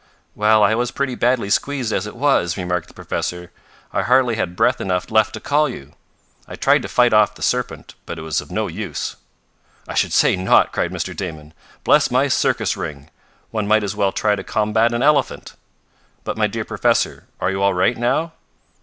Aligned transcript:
"Well, 0.33 0.63
I 0.63 0.73
was 0.73 0.89
pretty 0.89 1.13
badly 1.13 1.51
squeezed 1.51 1.93
as 1.93 2.07
it 2.07 2.15
was," 2.15 2.57
remarked 2.57 2.87
the 2.87 2.93
professor. 2.95 3.51
"I 3.93 4.01
hardly 4.01 4.33
had 4.35 4.55
breath 4.55 4.81
enough 4.81 5.11
left 5.11 5.33
to 5.35 5.39
call 5.39 5.67
to 5.67 5.73
you. 5.75 5.93
I 6.47 6.55
tried 6.55 6.81
to 6.81 6.87
fight 6.87 7.13
off 7.13 7.35
the 7.35 7.43
serpent, 7.43 7.93
but 8.07 8.17
it 8.17 8.23
was 8.23 8.41
of 8.41 8.49
no 8.49 8.65
use." 8.67 9.15
"I 9.87 9.93
should 9.93 10.11
say 10.11 10.35
not!" 10.35 10.71
cried 10.71 10.91
Mr. 10.91 11.15
Damon. 11.15 11.53
"Bless 11.83 12.09
my 12.09 12.29
circus 12.29 12.75
ring! 12.75 13.11
one 13.51 13.67
might 13.67 13.83
as 13.83 13.95
well 13.95 14.11
try 14.11 14.35
to 14.35 14.43
combat 14.43 14.91
an 14.91 15.03
elephant! 15.03 15.53
But, 16.23 16.35
my 16.35 16.47
dear 16.47 16.65
professor, 16.65 17.27
are 17.39 17.51
you 17.51 17.61
all 17.61 17.75
right 17.75 17.95
now?" 17.95 18.33